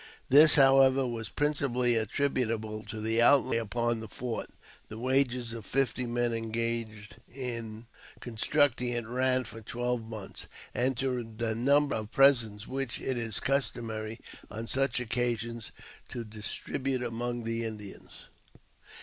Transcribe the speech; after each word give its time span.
This, 0.29 0.55
however, 0.55 1.05
was 1.05 1.29
principally 1.29 1.95
attributable 1.95 2.81
to 2.85 2.99
the 2.99 3.21
outlay 3.21 3.57
upon 3.57 3.99
the 3.99 4.07
fort 4.07 4.49
(the 4.89 4.97
wages 4.97 5.53
of 5.53 5.61
the 5.61 5.69
fifty 5.69 6.07
men 6.07 6.33
engaged 6.33 7.17
in 7.31 7.85
constructing 8.19 8.87
it 8.87 9.05
ran 9.05 9.43
for 9.43 9.61
twelve 9.61 10.01
months), 10.03 10.47
and 10.73 10.97
to 10.97 11.31
the 11.37 11.53
number 11.53 11.93
of 11.97 12.09
presents 12.11 12.65
which 12.65 12.99
it 12.99 13.15
is 13.15 13.39
customary, 13.39 14.19
on 14.49 14.67
such 14.67 14.99
occasions, 14.99 15.71
to 16.09 16.23
distribute 16.23 17.03
among 17.03 17.43
the 17.43 17.63
Indians. 17.63 18.23